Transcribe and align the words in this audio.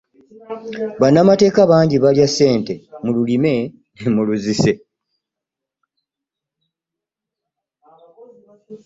Bannamateeka 1.01 1.61
bangi 1.71 1.97
balya 2.03 2.27
ssente 2.29 2.73
mu 3.03 3.09
lulime 3.15 3.53
ne 3.97 4.07
mu 4.15 4.21
luzise. 4.27 4.73